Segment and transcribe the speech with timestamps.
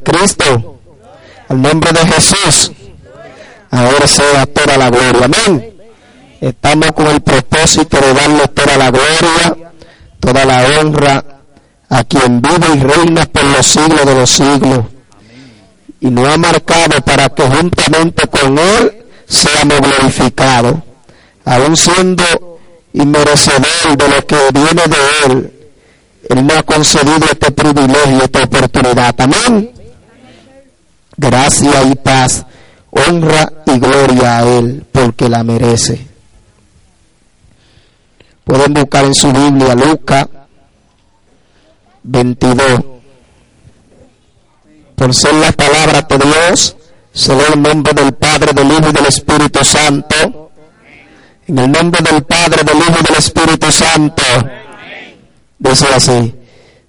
[0.00, 0.80] Cristo,
[1.48, 2.72] al nombre de Jesús,
[3.70, 5.24] ahora sea toda la gloria.
[5.24, 5.74] Amén.
[6.40, 9.72] Estamos con el propósito de darle toda la gloria,
[10.20, 11.24] toda la honra
[11.88, 14.80] a quien vive y reina por los siglos de los siglos.
[16.00, 20.76] Y nos ha marcado para que juntamente con Él seamos glorificados,
[21.44, 22.24] aun siendo
[22.92, 24.96] inmerecedor de lo que viene de
[25.26, 25.52] Él.
[26.28, 29.14] Él nos ha concedido este privilegio, esta oportunidad.
[29.18, 29.77] Amén.
[31.18, 32.46] Gracia y paz,
[32.90, 36.06] honra y gloria a Él, porque la merece.
[38.44, 40.26] Pueden buscar en su Biblia Lucas
[42.04, 42.84] 22.
[44.94, 46.76] Por ser la palabra de Dios,
[47.12, 50.50] se el nombre del Padre, del Hijo y del Espíritu Santo.
[51.48, 54.22] En el nombre del Padre, del Hijo y del Espíritu Santo.
[55.58, 56.34] Dice así.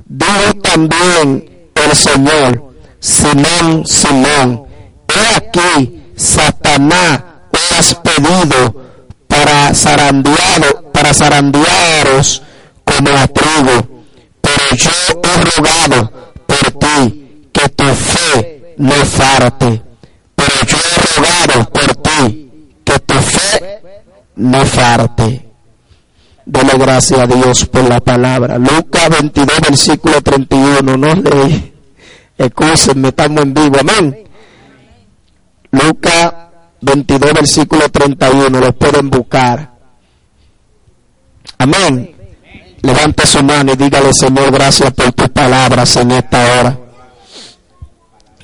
[0.05, 2.68] Dijo también el Señor,
[2.99, 4.67] Simón, Simón,
[5.07, 8.75] he aquí, Satanás os has pedido
[9.27, 12.41] para zarandeado, para zarandearos
[12.83, 13.27] como a.
[13.27, 14.89] Pero yo
[15.23, 16.11] he rogado
[16.45, 19.81] por ti que tu fe no falte.
[20.35, 22.51] Pero yo he rogado por ti
[22.83, 23.81] que tu fe
[24.35, 25.45] no falte.
[26.45, 28.57] Dele gracias a Dios por la palabra.
[28.57, 30.97] Lucas 22, versículo 31.
[30.97, 31.78] No leí.
[32.39, 33.75] Escúchenme, estamos en vivo.
[33.81, 34.17] Amén.
[35.71, 36.33] Lucas
[36.79, 38.59] 22, versículo 31.
[38.61, 39.73] Lo pueden buscar.
[41.57, 42.15] Amén.
[42.81, 46.79] Levante su mano y dígale, Señor, gracias por tus palabras en esta hora.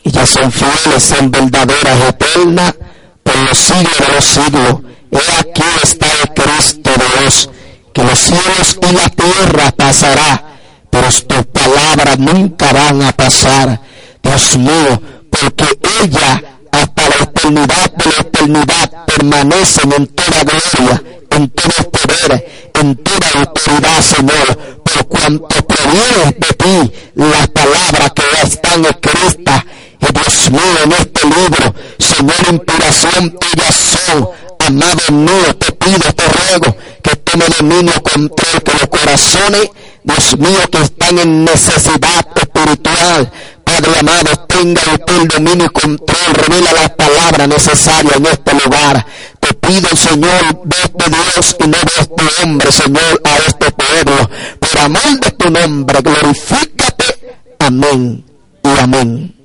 [0.04, 2.76] Ellas son fieles, son verdaderas, eternas,
[3.24, 4.82] por los siglos de los siglos.
[5.10, 7.50] He aquí está el Cristo Dios,
[7.94, 10.44] que los cielos y la tierra pasará,
[10.90, 13.85] pero tus palabras nunca van a pasar.
[14.26, 15.66] Dios mío, porque
[16.02, 22.96] ella hasta la eternidad de la eternidad permanecen en toda gloria, en todo poder, en
[22.96, 29.64] toda autoridad, Señor, por cuanto proviene de ti las palabras que ya están escritas,
[30.02, 34.30] y Dios mío, en este libro, Señor, inspiración tuya son,
[34.68, 39.70] amado mío, te pido, te ruego, que tome dominio control, que los corazones,
[40.04, 43.32] Dios mío, que están en necesidad espiritual,
[43.66, 49.06] Padre amado, tenga usted el dominio y control, revela las palabras necesarias en este lugar.
[49.40, 54.30] Te pido, Señor, de este Dios y no de este hombre, Señor, a este pueblo.
[54.60, 57.38] Por amor de tu nombre, glorifícate.
[57.60, 58.24] Amén
[58.64, 59.36] y amén.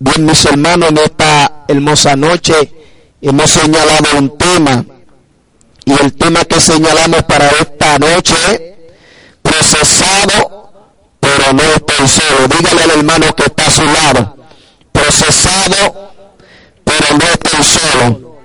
[0.00, 2.54] Bien, mis hermanos, en esta hermosa noche
[3.20, 4.84] hemos señalado un tema.
[5.84, 8.60] Y el tema que señalamos para esta noche es
[9.42, 10.67] procesado,
[11.38, 12.48] pero no estoy solo.
[12.48, 14.36] Dígale al hermano que está a su lado.
[14.92, 16.12] Procesado,
[16.84, 18.38] pero no estoy solo.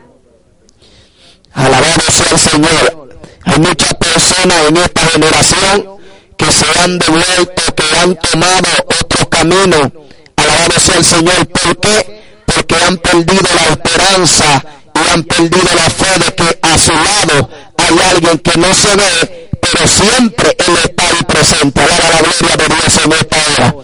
[1.54, 3.10] Alabado sea el Señor.
[3.46, 5.98] Hay muchas personas en esta generación
[6.38, 9.92] que se han devuelto, que han tomado otro camino.
[10.36, 11.48] Alabado sea el Señor.
[11.48, 12.24] ¿Por qué?
[12.46, 14.64] Porque han perdido la esperanza
[14.96, 18.96] y han perdido la fe de que a su lado hay alguien que no se
[18.96, 21.82] ve, pero siempre Él está ahí presente.
[21.82, 23.76] Alaba la gloria de Dios en esta hora.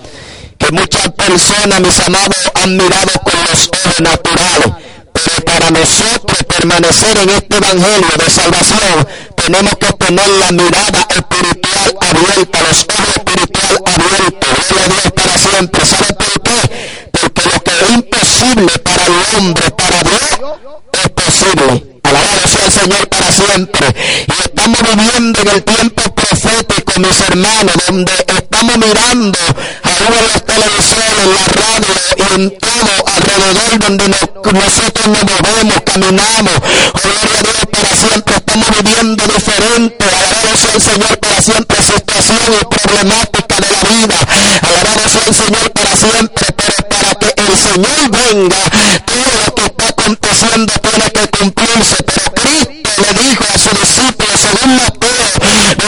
[0.58, 4.72] Que muchas personas, mis amados, han mirado con los ojos naturales.
[5.14, 11.98] Pero para nosotros permanecer en este evangelio de salvación, tenemos que tener la mirada espiritual
[12.02, 14.50] abierta, los ojos espiritual abiertos.
[14.70, 15.86] Gloria a Dios para siempre.
[15.86, 17.10] ¿Sabe por qué?
[17.12, 20.60] Porque lo que es imposible para el hombre, para Dios,
[20.94, 22.00] es posible.
[22.04, 23.88] Alabado sea el Señor para siempre.
[24.28, 29.40] Y estamos viviendo en el tiempo profético, mis hermanos, donde estamos mirando
[29.84, 34.20] aún en las televisiones, en la radio y en todo alrededor donde nos-
[34.54, 36.54] nosotros nos movemos, caminamos.
[37.02, 38.36] Gloria a Dios para siempre.
[38.36, 40.06] Estamos viviendo diferente.
[40.06, 41.78] Alabado sea el Señor para siempre.
[41.84, 44.18] Situación y problemática de la vida.
[44.62, 46.46] Alabado sea el Señor para siempre.
[46.58, 48.58] Pero para que el Señor venga,
[49.06, 51.96] todo lo que está aconteciendo tiene que cumplirse.
[52.06, 54.80] Pero Cristo le dijo a sus discípulos, según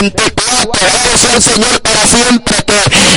[0.02, 2.74] 24, alabado el Señor para siempre, que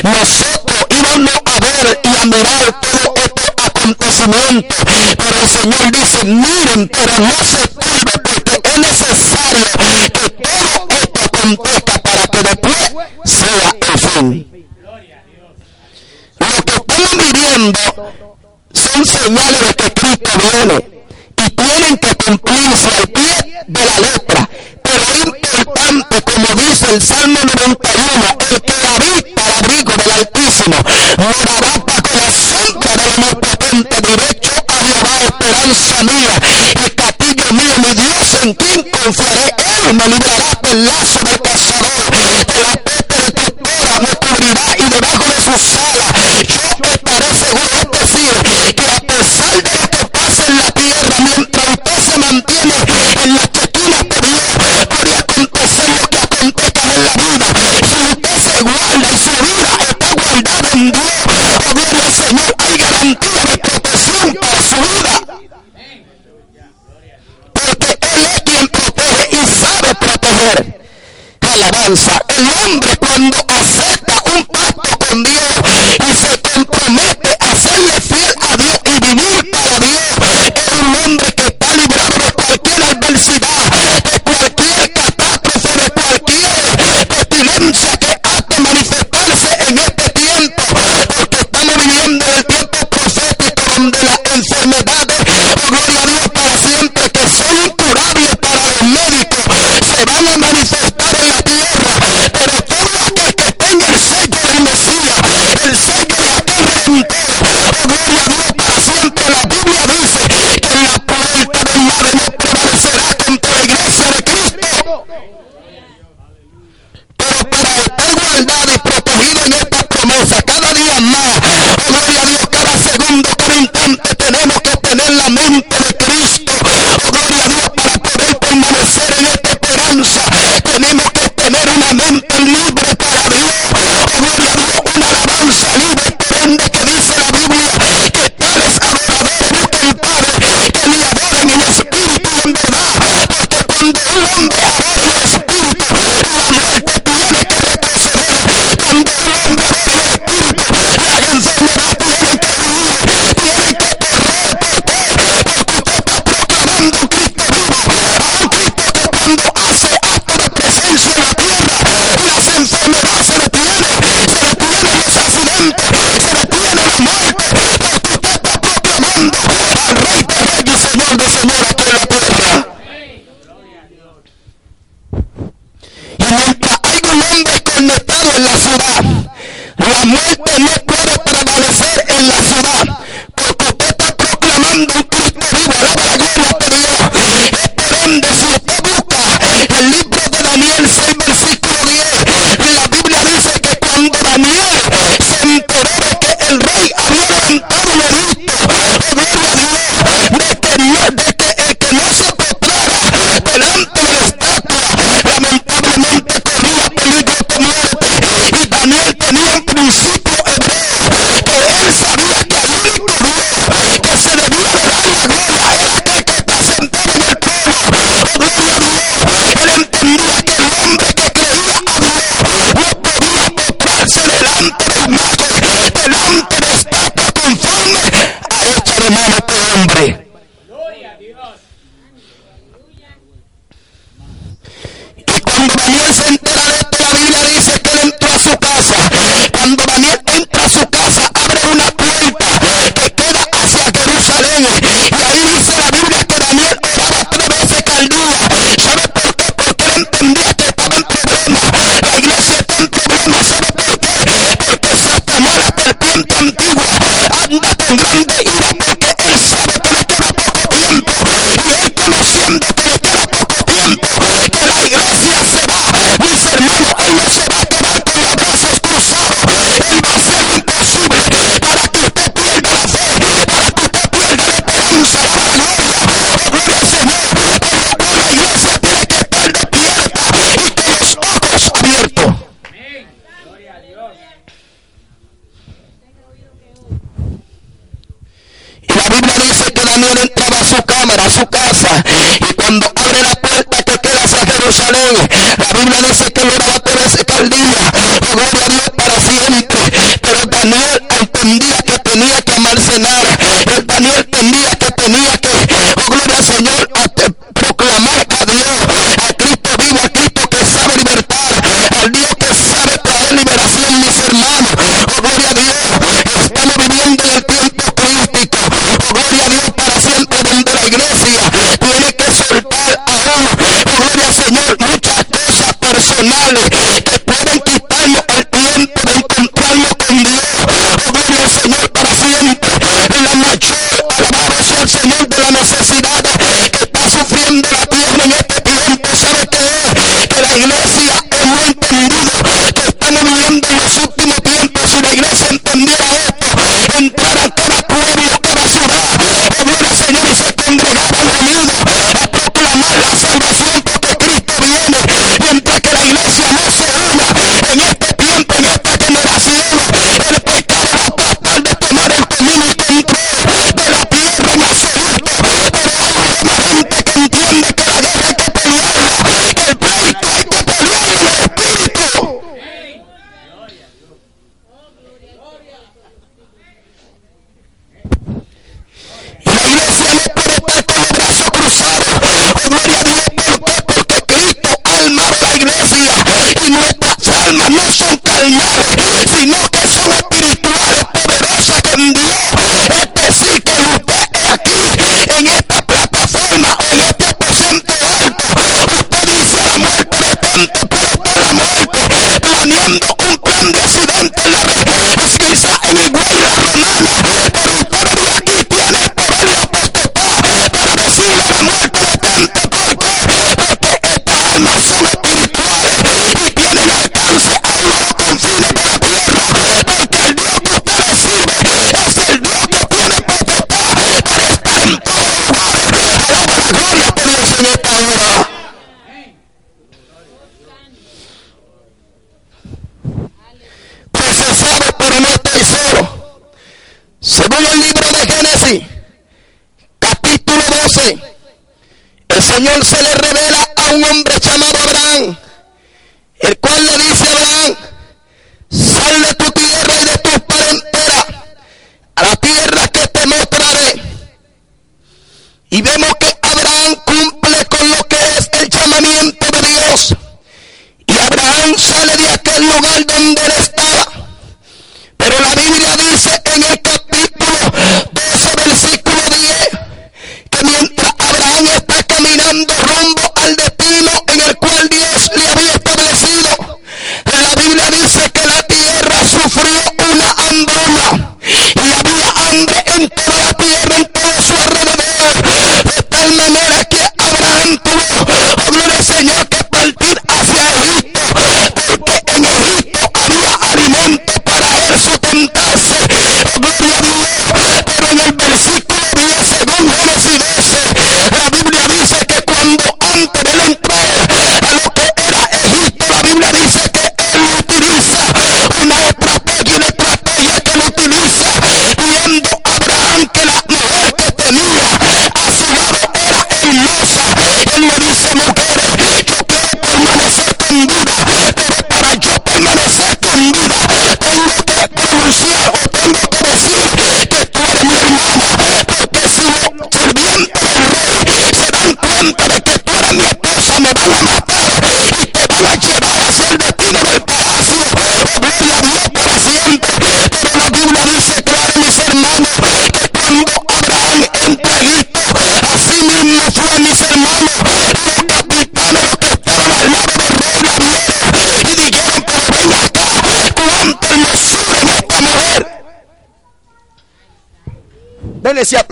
[0.07, 4.77] nosotros íbamos a ver y a mirar todo estos acontecimientos.
[5.17, 9.65] Pero el Señor dice, miren, pero no se turbe porque es necesario
[10.13, 12.77] que todo esto acontezca para que después
[13.25, 14.67] sea el fin.
[16.39, 17.79] Lo que estamos viviendo
[18.75, 20.77] son señales de que Cristo viene
[21.47, 24.51] y tienen que cumplirse al pie de la letra.
[24.83, 30.77] Pero es importante, como dice el Salmo 91, el que habita al abrigo del Altísimo,
[31.17, 36.35] morará bajo la sombra del Omnipotente, derecho a Jehová, esperanza mía,
[36.85, 39.55] el castillo mío, mi Dios, en quien confiaré,
[39.89, 41.34] él me librará del lazo de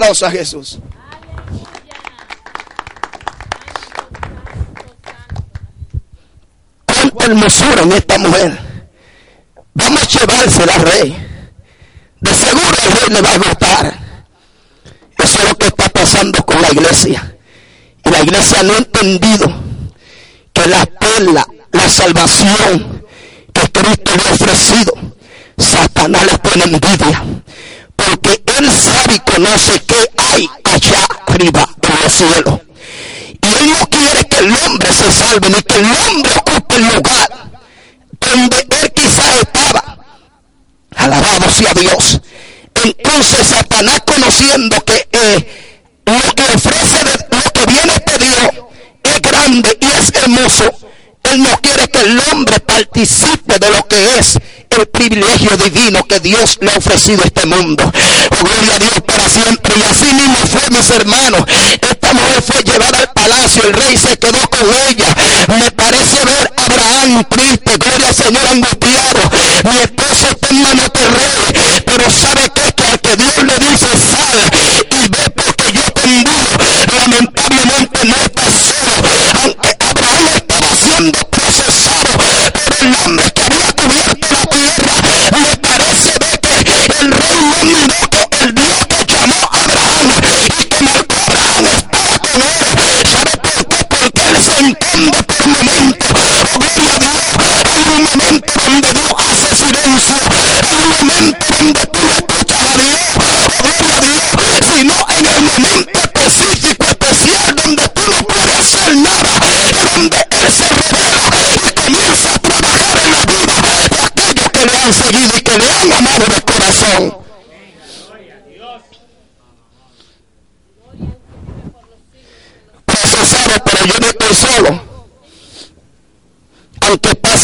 [0.02, 0.78] aplauso a Jesús.
[6.84, 8.58] Cuánta hermosura en esta mujer.
[9.74, 11.26] Vamos a llevársela al rey.
[12.20, 13.98] De seguro el rey le va a gustar.
[15.18, 17.36] Eso es lo que está pasando con la iglesia.
[18.04, 19.54] Y la iglesia no ha entendido
[20.52, 23.04] que la perla, la salvación
[23.52, 24.94] que Cristo le ha ofrecido,
[25.56, 27.22] Satanás le pone envidia
[27.96, 32.60] porque Él sabe y conoce qué hay allá arriba en el cielo.
[33.42, 36.84] Y Él no quiere que el hombre se salve, ni que el hombre ocupe el
[36.84, 37.50] lugar
[38.20, 39.98] donde Él quizás estaba.
[40.96, 42.20] Alabado sea Dios.
[42.84, 45.72] Entonces Satanás conociendo que eh,
[46.06, 48.66] lo que ofrece, de, lo que viene de Dios
[49.04, 50.70] es grande y es hermoso.
[51.24, 54.38] Él no quiere que el hombre participe de lo que es
[54.78, 57.92] el privilegio divino que Dios le ha ofrecido a este mundo.
[58.40, 59.74] Gloria a Dios para siempre.
[59.76, 61.42] Y así mismo fue, mis hermanos.
[61.80, 63.62] Esta mujer fue llevada al palacio.
[63.64, 65.06] El rey se quedó con ella.
[65.58, 67.76] Me parece ver a Abraham triste.
[67.76, 69.20] Gloria al Señor angustiado.
[69.64, 71.82] Mi esposo está en manos del.
[71.84, 76.04] Pero sabe que, que al que Dios le dice sal y ve porque yo te
[76.04, 76.32] envío.
[76.98, 79.08] Lamentablemente no está solo.
[79.42, 81.18] Aunque Abraham estaba haciendo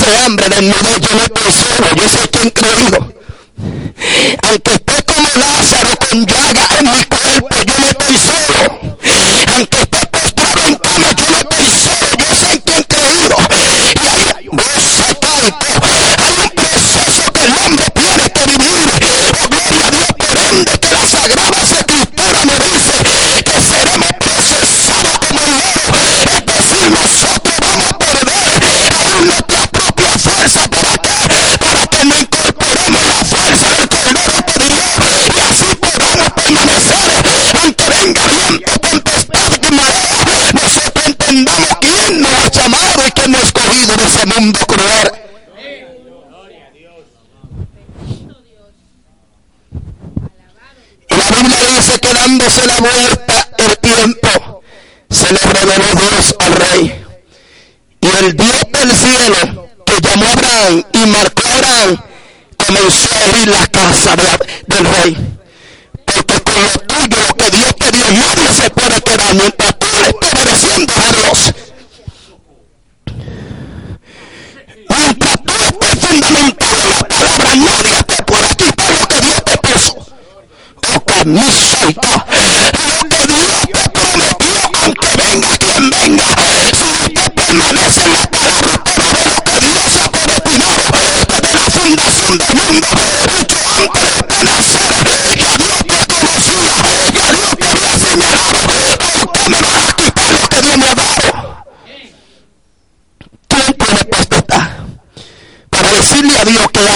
[0.09, 3.13] de hambre, desnudez, yo no preservo, yo soy quien te digo.
[4.49, 8.81] Aunque esté como Lázaro con llaga en mi cuerpo, yo no estoy solo.
[9.55, 9.88] Aunque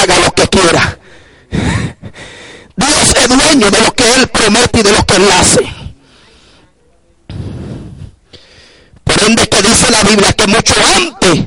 [0.03, 0.99] haga lo que quiera?
[2.77, 5.83] Dios es dueño de lo que Él promete y de lo que Él hace.
[9.05, 11.47] Por ende que dice la Biblia que mucho antes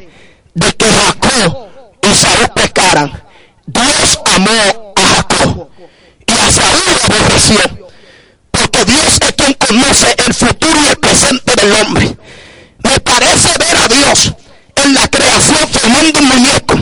[0.54, 1.68] de que Jacob
[2.02, 3.24] y Saúl pecaran,
[3.66, 4.52] Dios amó
[4.96, 5.70] a Jacob
[6.28, 7.88] y a Saúl aborreció.
[8.52, 12.18] Porque Dios es quien conoce el futuro y el presente del hombre.
[12.84, 14.34] Me parece ver a Dios
[14.76, 16.76] en la creación formando un muñeco,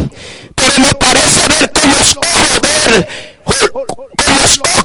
[0.55, 1.32] pero me parece
[1.63, 3.07] ver con los ojos de Él,
[3.45, 4.82] con los ojos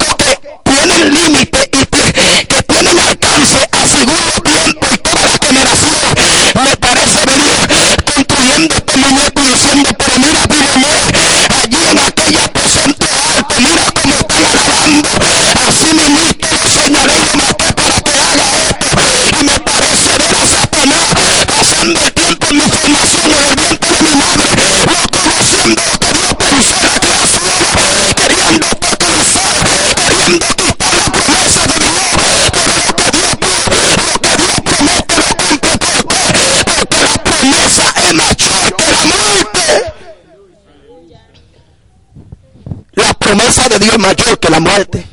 [43.28, 45.06] promesa de Dios mayor que la muerte.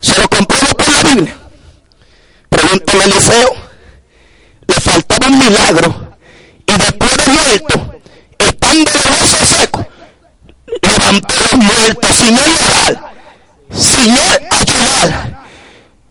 [0.00, 1.36] Se lo compruebo por la Biblia.
[2.48, 3.54] Pregúntale a Eliseo.
[4.68, 6.16] Le faltaba un milagro.
[6.66, 8.00] Y después de muerto,
[8.38, 9.86] estando el hueso seco,
[10.82, 13.12] levantó los muertos sin él orar,
[13.74, 15.42] sin él ayudar,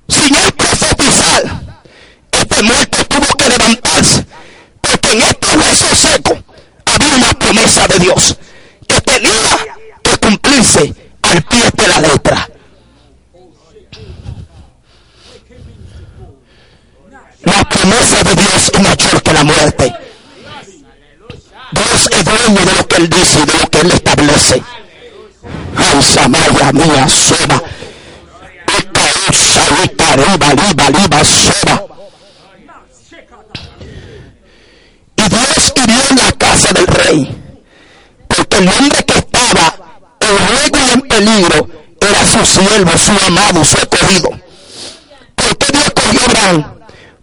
[0.10, 1.44] sin él profetizar.
[2.30, 4.26] Este muerto tuvo que levantarse.
[4.82, 6.38] Porque en estos huesos secos
[6.86, 8.38] había una promesa de Dios
[10.64, 12.50] al pie de la letra.
[17.42, 19.94] La promesa de Dios es mayor que la muerte.
[21.72, 24.64] Dios es dueño de lo que Él dice y de lo que Él establece.
[26.74, 27.62] Mía, soba.
[35.18, 37.44] Y Dios hirió en la casa del rey.
[38.30, 39.83] Porque el hombre que estaba
[40.94, 41.68] en peligro
[42.00, 44.30] era su siervo, su amado, su escogido.
[45.36, 46.74] ¿Por qué Dios escogió a Abraham?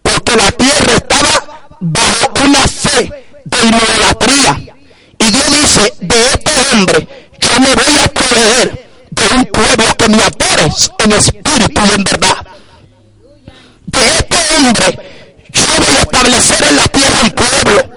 [0.02, 3.12] Porque la tierra estaba bajo una fe
[3.44, 4.74] de idolatría.
[5.18, 7.08] Y Dios dice, de este hombre
[7.40, 10.72] yo me voy a proveer de un pueblo que me adore
[11.04, 12.46] en espíritu y en verdad.
[13.86, 14.98] De este hombre
[15.52, 17.90] yo voy a establecer en la tierra un pueblo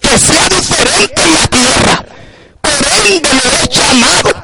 [0.00, 2.04] que sea diferente en la tierra.
[2.60, 4.39] Por ende lo he llamado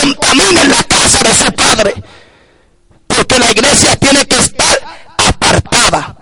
[0.00, 1.94] contaminen la casa de su padre.
[3.06, 4.78] Porque la iglesia tiene que estar
[5.16, 6.16] apartada.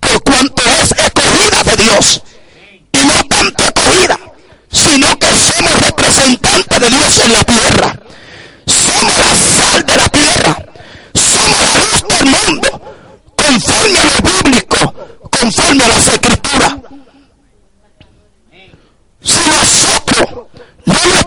[0.00, 2.22] Por cuanto es escogida de Dios.
[2.92, 4.18] Y no tanto escogida,
[4.70, 7.96] sino que somos representantes de Dios en la tierra.
[8.66, 10.56] Somos la sal de la tierra.
[11.14, 12.82] Somos la luz del mundo.
[13.36, 14.94] Conforme a lo bíblico.
[15.30, 16.76] Conforme a las escrituras.
[19.24, 20.46] Si nosotros
[20.84, 21.24] no nos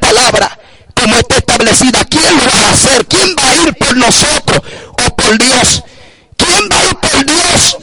[0.00, 0.58] palabra
[0.94, 3.06] como está establecida, ¿quién lo va a hacer?
[3.06, 5.82] ¿Quién va a ir por nosotros o por Dios?
[6.36, 7.76] ¿Quién va a ir por Dios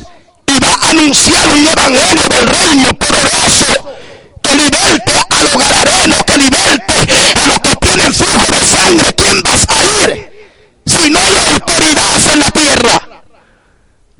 [0.47, 3.95] y va a anunciar un evangelio del reino poderoso
[4.41, 6.93] que liberte a los galarenos, que liberte
[7.35, 9.13] a los que tienen flujo de sangre?
[9.15, 10.51] ¿Quién vas a ir?
[10.85, 13.01] Si no hay autoridad en la tierra,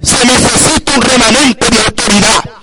[0.02, 2.55] se necesita un remanente de autoridad.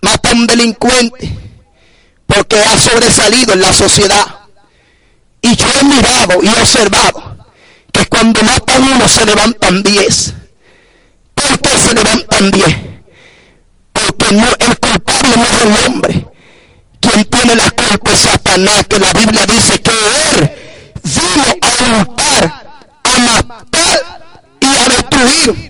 [0.00, 1.30] Mata a un delincuente
[2.26, 4.26] porque ha sobresalido en la sociedad.
[5.42, 7.36] Y yo he mirado y he observado
[7.92, 10.34] que cuando matan uno se levantan diez.
[11.34, 12.76] ¿Por qué se levantan diez?
[13.92, 16.26] Porque no, el culpable no es el hombre.
[17.00, 20.50] Quien tiene la culpa es Satanás, que la Biblia dice que él
[21.02, 22.66] vino a hurtar,
[23.04, 24.20] a matar
[24.60, 25.69] y a destruir.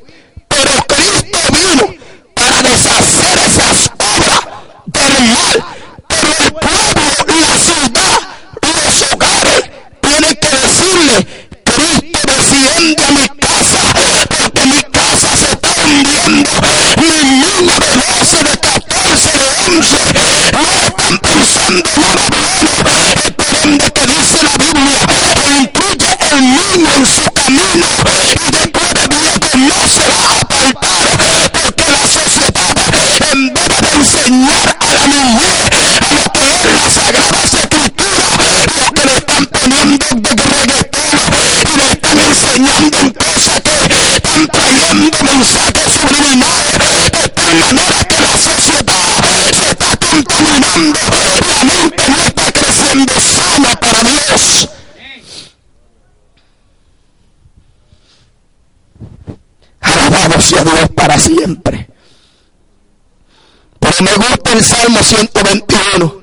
[65.02, 66.22] 121,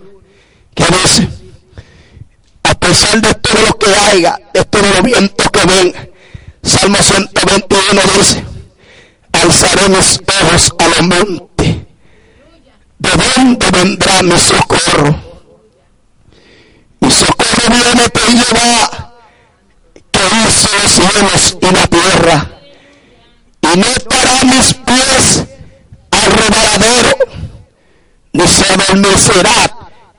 [0.76, 1.28] que dice,
[2.64, 6.12] a pesar de todo lo que haya, de todos los vientos que ven,
[6.64, 8.46] Salmo 121 dice,
[9.32, 11.76] alzaré mis ojos a los montes,
[13.00, 15.16] ¿de dónde vendrá mi socorro?
[17.00, 19.14] Mi socorro viene de Jehová,
[20.12, 22.58] que hizo los cielos y la tierra
[23.74, 25.46] y no estará mis pies
[26.12, 26.32] al
[28.38, 29.52] ni se adormecerá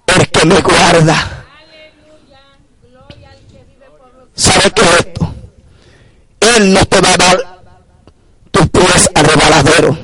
[0.07, 1.45] el que me guarda.
[4.35, 5.35] ¿Sabe qué es esto?
[6.41, 7.63] Él no te va a dar
[8.51, 9.99] tus pies al rebaladero.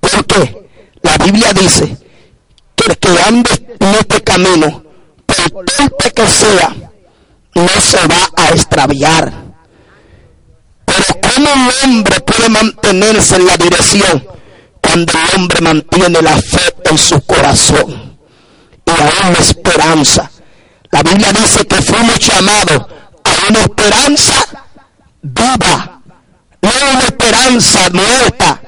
[0.00, 0.68] Porque
[1.02, 1.96] la Biblia dice
[2.76, 4.84] que el que ande en este camino,
[5.26, 6.74] por tanto que sea,
[7.54, 9.32] no se va a extraviar.
[10.84, 14.39] Pero ¿cómo un hombre puede mantenerse en la dirección
[14.90, 18.18] cuando el hombre mantiene la fe en su corazón
[18.84, 20.30] y aún la esperanza?
[20.90, 22.86] La Biblia dice que fuimos llamados
[23.22, 24.46] a una esperanza
[25.22, 26.00] viva,
[26.62, 28.60] no una esperanza muerta,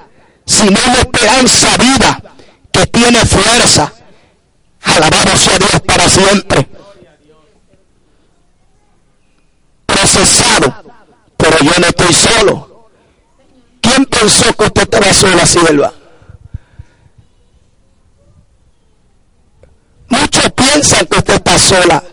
[0.47, 2.23] sino una esperanza viva
[2.71, 3.93] que tiene fuerza.
[4.83, 6.69] Alabado sea Dios para siempre.
[9.87, 10.83] Procesado
[11.37, 12.89] pero yo no estoy solo.
[13.81, 15.93] ¿Quién pensó que usted estaba sola, sierva?
[20.12, 22.05] Muchos piensan que usted está sola.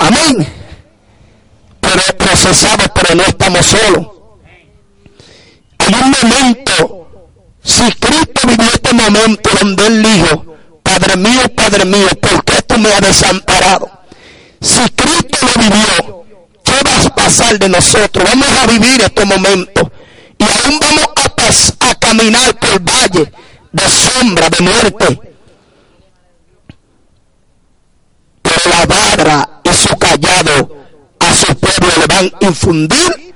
[0.00, 0.52] Amén.
[1.80, 4.06] Pero es procesado, pero no estamos solos.
[5.78, 7.28] Hay un momento,
[7.62, 12.76] si Cristo vivió este momento donde Él dijo, Padre mío, Padre mío, ¿por qué tú
[12.76, 13.90] me has desamparado?
[14.60, 16.24] Si Cristo lo vivió,
[16.64, 18.28] ¿qué vas a pasar de nosotros?
[18.28, 19.92] Vamos a vivir este momento
[20.36, 21.08] y aún vamos
[21.80, 23.32] a, a caminar por el valle
[23.70, 25.29] de sombra, de muerte.
[28.66, 30.76] La barra y su callado
[31.18, 33.34] a su pueblo le van a infundir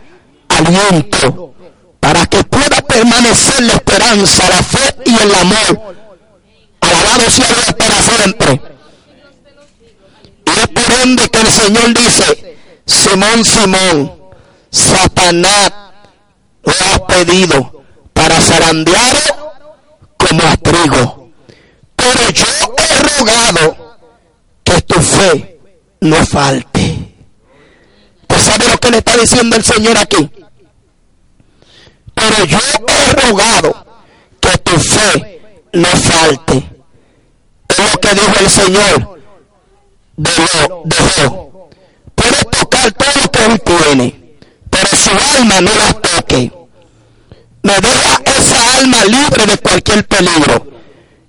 [0.48, 1.54] aliento
[2.00, 5.94] para que pueda permanecer la esperanza, la fe y el amor.
[6.80, 8.60] Alabado sea Dios para siempre.
[10.46, 14.12] Y es por ende que el Señor dice, Simón, Simón,
[14.70, 15.72] Satanás
[16.62, 19.16] lo ha pedido para zarandear
[20.16, 21.30] como a trigo.
[21.96, 22.44] Pero yo
[22.76, 23.98] he rogado
[24.62, 25.58] que tu fe
[26.00, 27.14] no falte.
[28.22, 30.30] ¿Usted sabe lo que le está diciendo el Señor aquí?
[32.14, 33.86] Pero yo he rogado
[34.40, 35.40] que tu fe
[35.72, 36.56] no falte.
[37.68, 39.20] Es lo que dijo el Señor
[40.16, 40.30] de
[40.84, 41.68] dejó.
[42.16, 44.36] Puede tocar todo lo que él tiene,
[44.70, 46.52] pero su alma no la toque.
[47.62, 50.66] Me deja esa alma libre de cualquier peligro.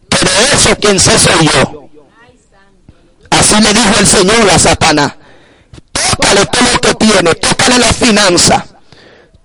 [0.10, 1.85] Que de eso quien se soy yo.
[3.30, 5.14] Así le dijo el Señor a Satanás.
[5.92, 8.66] Tócale todo lo que tiene, tócale la finanza,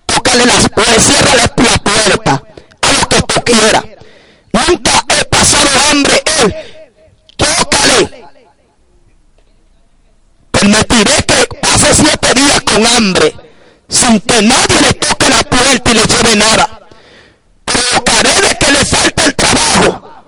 [0.06, 2.42] tócale las puertas, ciérrale la puerta,
[2.82, 3.84] a lo que tú quieras.
[4.52, 6.54] Nunca he pasado hambre, él.
[7.36, 8.24] Tócale.
[10.50, 13.34] Permitiré que pase siete días con hambre,
[13.88, 16.80] sin que nadie le toque la puerta y le lleve nada.
[17.64, 20.24] Provocaré de que le falte el trabajo,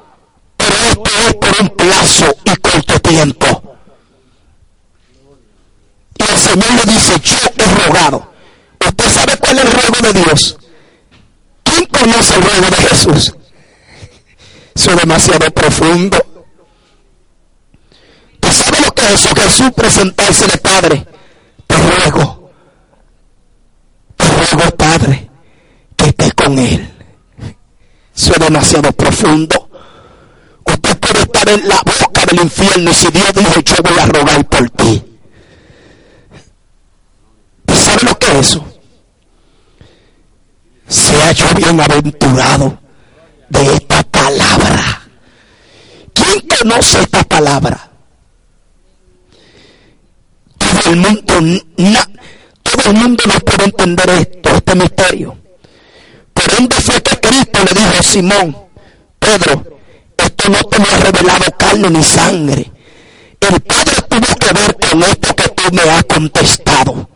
[0.57, 3.37] pero esto es por un plazo y corto Y el
[6.39, 8.33] Señor le dice, yo he rogado.
[8.87, 10.57] ¿Usted sabe cuál es el ruego de Dios?
[11.63, 13.35] ¿Quién conoce el ruego de Jesús?
[14.75, 16.17] Eso es demasiado profundo.
[18.43, 19.29] ¿Usted sabe lo que es?
[19.29, 21.07] Jesús presentarse de Padre.
[21.67, 22.51] Te ruego,
[24.17, 25.31] te ruego, Padre,
[25.97, 26.91] que esté con Él.
[28.17, 29.69] Eso es demasiado profundo.
[30.65, 34.07] Usted puede estar en la boca del infierno y si Dios dijo, yo voy a
[34.07, 35.03] rogar por ti.
[37.67, 38.65] ¿Usted sabe lo que es eso?
[40.89, 42.79] Sea yo bienaventurado
[43.49, 45.03] de esta palabra.
[46.13, 47.91] ¿Quién conoce esta palabra?
[50.59, 51.23] Todo el mundo,
[52.63, 55.39] todo el mundo no puede entender esto, este misterio.
[56.33, 58.57] Por ende fue que Cristo le dijo a Simón,
[59.19, 59.81] Pedro,
[60.51, 62.73] no te lo ha revelado carne ni sangre.
[63.41, 67.09] El Padre tuvo que ver con esto que tú me has contestado.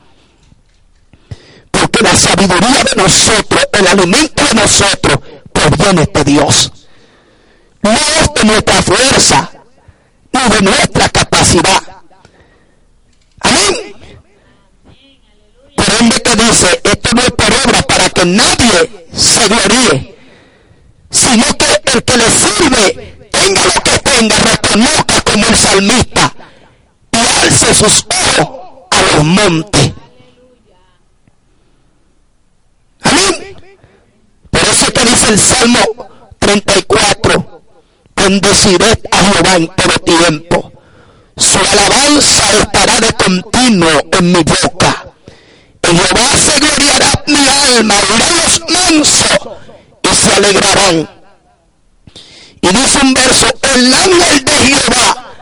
[1.70, 5.18] Porque la sabiduría de nosotros, el alimento de nosotros,
[5.52, 6.72] proviene de Dios.
[7.82, 9.50] No es de nuestra fuerza,
[10.32, 11.82] ni de nuestra capacidad.
[13.40, 13.94] Amén.
[15.76, 20.16] Por ende que dice, esto no es por obra para que nadie se gloríe,
[21.10, 23.15] sino que el que le sirve,
[23.46, 26.32] tenga lo que tenga, reconozca como el salmista
[27.12, 28.06] y alce sus
[28.38, 28.48] ojos
[28.90, 29.92] a los montes.
[33.02, 33.56] Amén.
[34.50, 35.78] Por eso que dice el Salmo
[36.40, 37.62] 34,
[38.16, 40.72] bendeciré a Jehová en todo tiempo.
[41.36, 45.06] Su alabanza estará de continuo en mi boca.
[45.82, 49.38] En Jehová se gloriará mi alma, y los mansos
[50.02, 51.15] y se alegrarán.
[52.66, 55.32] Y dice un verso, el ángel de Jehová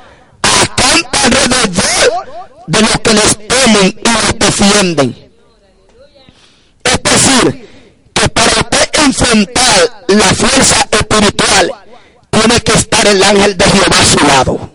[0.42, 2.26] acampa alrededor
[2.66, 5.32] de los que les temen y los defienden.
[6.84, 7.68] Es decir,
[8.12, 11.72] que para usted enfrentar la fuerza espiritual,
[12.28, 14.70] tiene que estar el ángel de Jehová a su lado.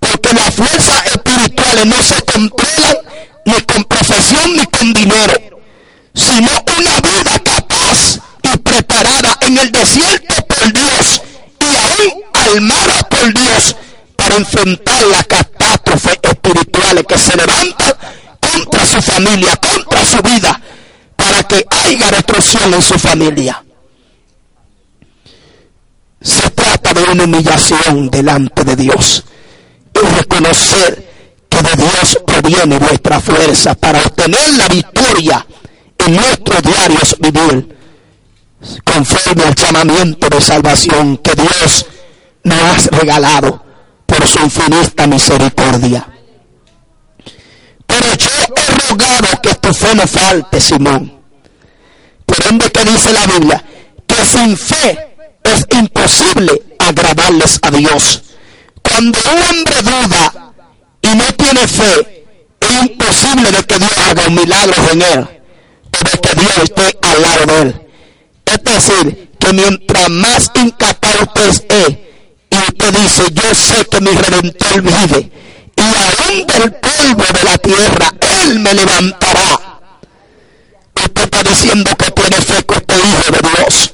[0.00, 2.96] Porque las fuerzas espirituales no se controlan
[3.44, 5.34] ni con profesión ni con dinero,
[6.14, 7.61] sino una vida capaz
[8.72, 11.22] preparada en el desierto por Dios
[11.60, 13.76] y aún armada por Dios
[14.16, 17.94] para enfrentar las catástrofes espirituales que se levantan
[18.40, 20.60] contra su familia, contra su vida,
[21.16, 23.62] para que haya destrucción en su familia.
[26.20, 29.24] Se trata de una humillación delante de Dios
[29.94, 31.12] y reconocer
[31.50, 35.46] que de Dios proviene nuestra fuerza para obtener la victoria
[35.98, 37.81] en nuestros diarios vivir,
[38.84, 41.86] conforme al llamamiento de salvación que Dios
[42.44, 43.64] nos ha regalado
[44.06, 46.08] por su infinita misericordia.
[47.86, 51.20] Pero yo he rogado que tu fe no falte, Simón.
[52.24, 53.64] Por ende que dice la Biblia,
[54.06, 58.22] que sin fe es imposible agradarles a Dios.
[58.82, 60.52] Cuando un hombre duda
[61.02, 62.26] y no tiene fe,
[62.60, 66.98] es imposible de que Dios haga un milagro en él, o de que Dios esté
[67.02, 67.81] al lado de él.
[68.52, 71.98] Es decir, que mientras más incapaz usted es
[72.50, 75.30] y te dice, yo sé que mi redentor vive
[75.76, 78.12] y aún del polvo de la tierra
[78.42, 79.80] Él me levantará.
[80.94, 83.92] Usted está diciendo que tiene fe con este Hijo de Dios.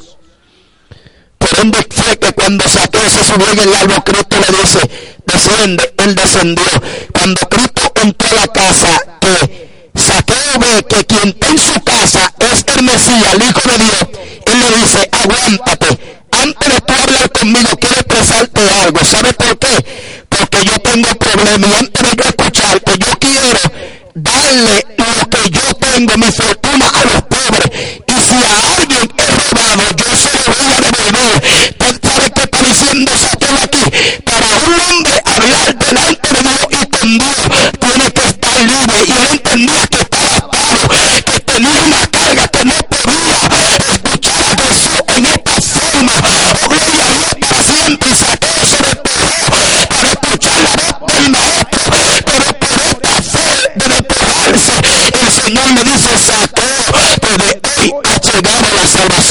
[1.38, 4.90] Por ende fue que cuando Saqueo se subió en el árbol, Cristo le dice,
[5.24, 6.64] desciende, Él descendió.
[7.12, 9.68] Cuando Cristo entró a la casa, que
[10.08, 13.98] Saqueo ve que quien en su casa es el Mesías, el Hijo de Dios,
[14.46, 15.98] Él le dice, aguántate,
[16.30, 19.04] antes de tú hablar conmigo, quiero expresarte algo.
[19.04, 20.24] ¿Sabe por qué?
[20.30, 23.58] Porque yo tengo problemas y antes de escucharte, yo quiero
[24.14, 26.47] darle lo que yo tengo, mi fortuna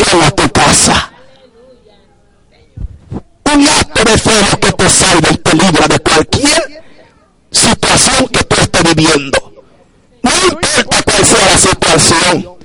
[0.03, 1.11] a tu casa.
[3.45, 6.83] Un acto de fe es que te salva y te libra de cualquier
[7.49, 9.53] situación que tú estés viviendo.
[10.21, 12.57] No importa cuál sea la situación.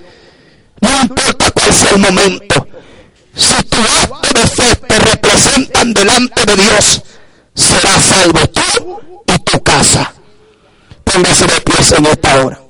[0.80, 2.66] No importa cuál sea el momento.
[3.34, 7.02] Si tu acto de fe te representan delante de Dios,
[7.54, 10.12] serás salvo tú y tu casa.
[11.04, 12.61] Póngase de pies en esta hora.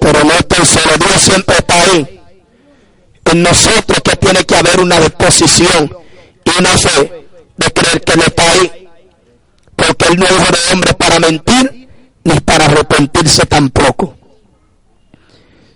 [0.00, 0.96] Pero no estoy solo.
[0.98, 2.20] Dios siempre está ahí.
[3.24, 5.96] En nosotros que tiene que haber una disposición
[6.44, 8.88] y una fe de creer que Él está ahí.
[9.74, 11.88] Porque Él no es hombre para mentir
[12.24, 14.16] ni para arrepentirse tampoco.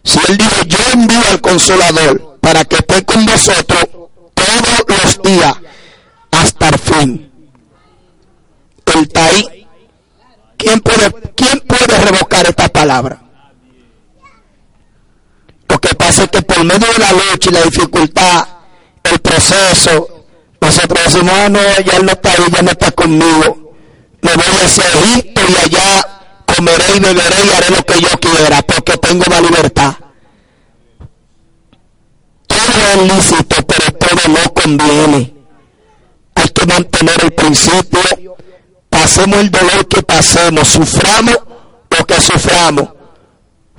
[0.03, 3.85] Si Él dijo, yo envío al consolador para que esté con vosotros
[4.35, 5.55] todos los días
[6.31, 7.33] hasta el fin.
[8.95, 9.67] Él está ahí.
[10.57, 13.21] ¿Quién puede, quién puede revocar esta palabra?
[15.69, 18.47] Lo que pasa es que por medio de la lucha y la dificultad,
[19.05, 20.25] el proceso,
[20.61, 23.75] nosotros decimos, ah, no, ya él no está ahí, ya no está conmigo.
[24.21, 26.07] Me voy hacia Egipto y allá
[26.45, 29.95] comeré y beberé y haré lo que yo quiera, porque tengo la libertad.
[32.47, 35.35] Todo es lícito, pero todo no conviene.
[36.35, 38.37] Hay que mantener el principio.
[38.91, 41.39] Pasemos el dolor que pasemos, suframos
[42.01, 42.89] lo que suframos,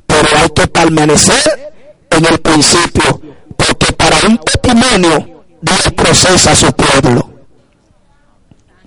[0.06, 1.74] pero hay que permanecer
[2.10, 3.22] en el principio,
[3.58, 7.30] porque para un testimonio Dios procesa a su pueblo.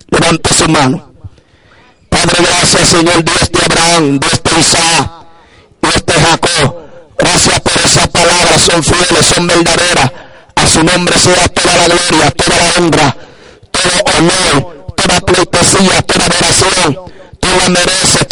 [0.09, 1.11] Levante su mano.
[2.09, 5.11] Padre, gracias Señor Dios de Abraham, Dios de Isaac,
[5.81, 6.75] Dios de Jacob.
[7.17, 10.11] Gracias por esas palabras, son fieles, son verdaderas.
[10.55, 13.17] A su nombre sea toda la gloria, toda la honra,
[13.71, 17.15] todo honor, toda pleitesía, toda adoración.
[17.39, 18.25] Tú la mereces,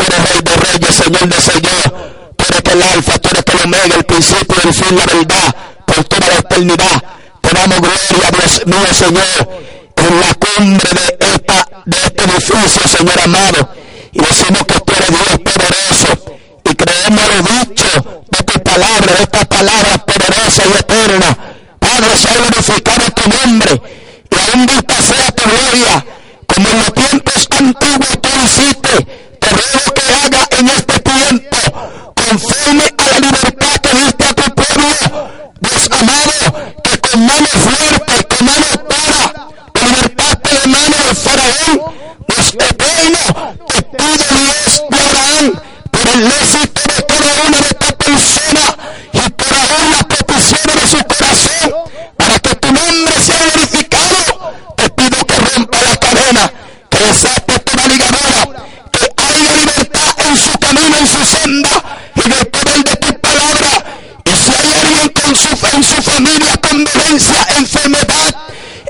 [0.94, 2.34] Señor de Señor.
[2.38, 5.56] Tú eres el alfa, tú eres el omega, el principio el fin, la verdad,
[5.88, 7.04] por toda la eternidad.
[7.42, 9.50] Te damos gloria, Dios mío, Señor,
[9.96, 13.70] en la cumbre de, esta, de este edificio, Señor amado.
[14.12, 16.40] Y decimos que tú eres Dios poderoso.
[16.64, 21.38] Y creemos lo dicho de tu palabra, de esta palabra poderosa y eterna.
[21.80, 23.82] Padre, sea glorificado tu nombre.
[24.30, 26.06] Y aún vista sea tu gloria.
[26.48, 29.08] Como en los tiempos antiguos tú hiciste.
[29.40, 30.03] Te ruego que
[37.34, 41.96] mano fuerte, dura, te libertaste de mano del faraón.
[42.28, 43.20] Dios eterno,
[43.68, 45.48] te pido Dios de Abraham,
[45.92, 47.03] por el éxito de
[67.14, 68.36] dolencia, enfermedad,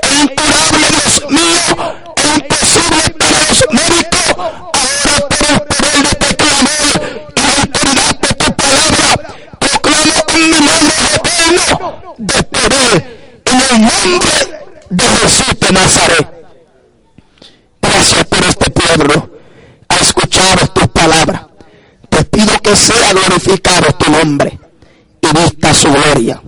[0.02, 6.36] e incurable, Dios mío, e imposible para los médicos, ahora por el poder de este
[6.36, 6.86] clamor
[7.36, 13.80] y la autoridad de tu palabra, proclamo en mi nombre eterno de poder, en el
[13.82, 14.28] nombre
[14.90, 16.28] de Jesús de Nazaret.
[17.82, 19.30] Gracias por este pueblo.
[19.88, 21.42] Ha escuchado tus palabras.
[22.08, 24.58] Te pido que sea glorificado tu nombre
[25.20, 26.40] y vista su gloria.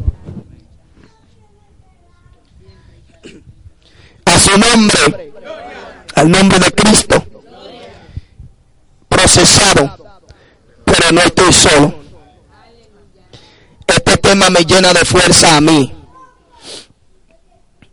[4.26, 5.32] A su nombre,
[6.14, 7.24] al nombre de Cristo,
[9.08, 10.22] procesado,
[10.84, 11.94] pero no estoy solo.
[13.86, 15.92] Este tema me llena de fuerza a mí.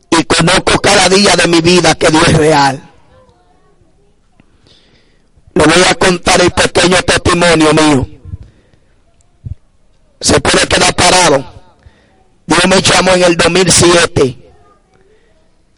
[0.10, 2.90] Y conozco cada día de mi vida que Dios es real.
[5.56, 8.08] Le voy a contar el pequeño testimonio mío.
[10.20, 11.46] Se puede quedar parado.
[12.46, 14.43] Dios me llamó en el 2007.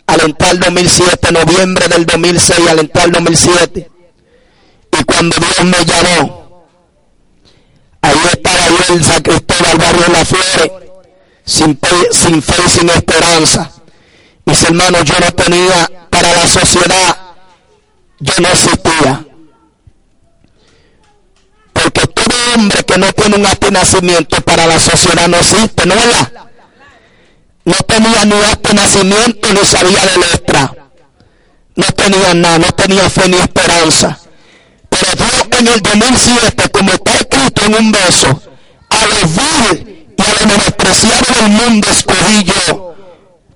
[0.08, 3.92] Al entrar el 2007, noviembre del 2006, al entrar el 2007.
[5.00, 6.68] Y cuando Dios me llamó,
[8.02, 10.72] ahí estaba yo en San Cristóbal, barrio de la Flores,
[11.44, 11.80] sin,
[12.12, 13.72] sin fe y sin esperanza.
[14.46, 17.18] Mis hermanos, yo no tenía para la sociedad,
[18.20, 19.26] yo no existía.
[21.74, 26.32] Porque todo hombre que no tiene un nacimiento para la sociedad no existe, ¿no es
[27.66, 30.74] No tenía ni acto nacimiento ni sabía de letra.
[31.76, 34.20] No tenía nada, no tenía fe ni esperanza.
[34.90, 38.42] Pero Dios en el 2007, como está escrito en un beso,
[38.90, 42.96] a los vil y a los menospreciados del mundo escogí yo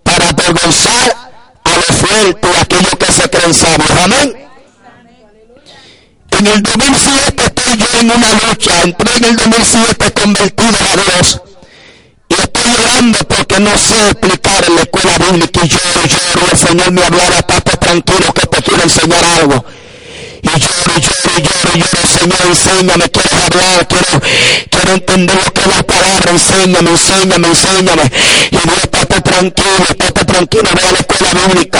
[0.03, 1.15] para avergonzar
[1.63, 3.53] a los fuertes, a aquellos que se creen.
[4.03, 4.49] Amén.
[6.31, 11.41] En el 2007 estoy yo en una lucha, entré en el 2007 convertido a Dios.
[12.29, 16.47] Y estoy llorando porque no sé explicar en la escuela bíblica y lloro, lloro.
[16.51, 19.65] El Señor me hablaba, estate tranquilo que te quiero enseñar algo.
[20.41, 24.21] Y lloro, lloro, lloro, lloro, Señor, enséñame, quiero hablar, quiero,
[24.69, 28.03] quiero entender lo que es la palabra, enséñame, enséñame, enséñame.
[28.51, 31.79] Y Dios, estate tranquilo, estate tranquilo, ve a la escuela bíblica.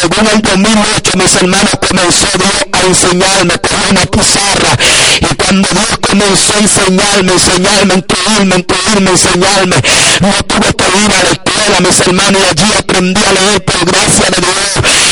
[0.00, 4.76] Según el 2008, mis hermanos comenzó Dios a enseñarme con una pizarra.
[5.20, 9.76] Y cuando Dios comenzó a enseñarme, enseñarme, instruirme, instruirme, enseñarme,
[10.20, 13.84] no tuve que ir a la escuela, mis hermanos, y allí aprendí a leer por
[13.86, 14.56] gracia de Dios.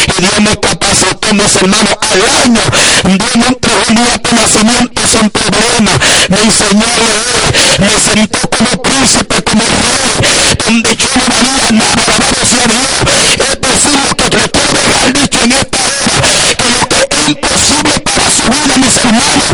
[0.06, 2.60] Y Dios me capacitó, mis hermanos, al año.
[3.04, 5.92] De nacimiento sin problema.
[6.28, 12.02] Me enseñó a leer, me sentó como príncipe, como rey, donde yo no valía nada,
[12.06, 12.86] alabado sea Dios.
[13.34, 17.92] Es lo que yo puedo haber dicho en esta hora, que lo que es imposible
[18.04, 19.44] para su vida, mis hermanos,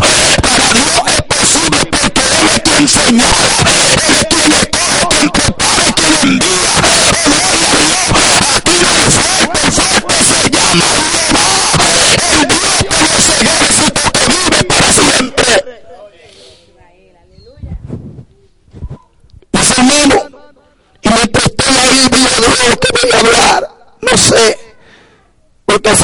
[0.41, 3.50] para Dios es posible porque Él es quien señala,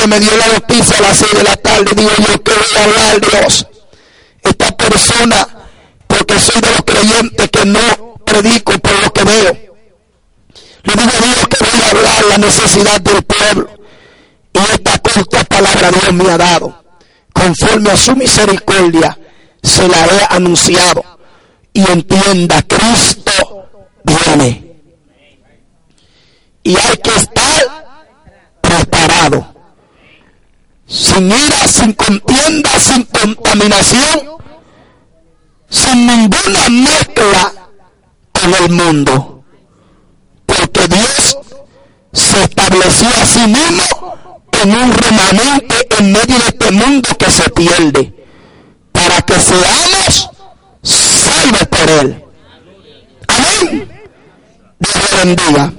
[0.07, 2.83] me dio la noticia a las 6 de la tarde, digo yo que voy a
[2.83, 3.67] hablar Dios.
[4.41, 5.47] Esta persona,
[6.07, 9.57] porque soy de los creyentes que no predico por lo que veo.
[10.83, 13.69] Le digo a Dios que voy a hablar la necesidad del pueblo.
[14.53, 16.83] Y esta corta palabra Dios me ha dado.
[17.33, 19.17] Conforme a su misericordia,
[19.61, 21.03] se la he anunciado.
[21.73, 23.69] Y entienda, Cristo
[24.03, 24.63] viene.
[26.63, 27.36] Y hay que estar
[31.17, 34.37] Sin ira, sin contienda, sin contaminación,
[35.67, 37.53] sin ninguna mezcla
[38.31, 39.43] con el mundo.
[40.45, 41.37] Porque Dios
[42.13, 47.49] se estableció a sí mismo en un remanente en medio de este mundo que se
[47.49, 48.13] pierde.
[48.91, 50.29] Para que seamos
[50.83, 52.25] salvos por Él.
[53.27, 53.89] Amén.
[54.77, 55.73] Dios le bendiga.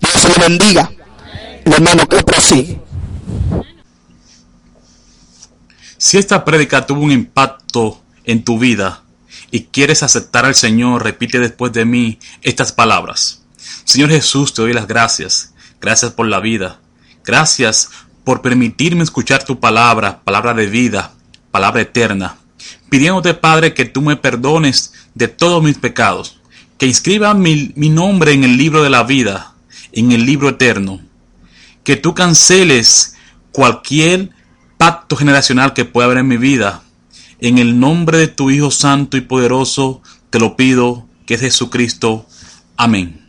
[0.00, 0.90] Dios le bendiga.
[1.64, 2.80] El hermano que prosigue.
[5.98, 9.02] Si esta prédica tuvo un impacto en tu vida
[9.50, 13.42] y quieres aceptar al Señor, repite después de mí estas palabras.
[13.84, 15.54] Señor Jesús, te doy las gracias.
[15.80, 16.80] Gracias por la vida.
[17.24, 17.90] Gracias
[18.22, 21.14] por permitirme escuchar tu palabra, palabra de vida,
[21.50, 22.36] palabra eterna.
[22.88, 26.40] Pidiéndote, Padre, que tú me perdones de todos mis pecados,
[26.78, 29.54] que inscriba mi, mi nombre en el libro de la vida,
[29.90, 31.00] en el libro eterno.
[31.82, 33.16] Que tú canceles
[33.50, 34.30] cualquier
[34.78, 36.82] pacto generacional que pueda haber en mi vida.
[37.40, 42.26] En el nombre de tu Hijo Santo y Poderoso, te lo pido, que es Jesucristo.
[42.76, 43.27] Amén.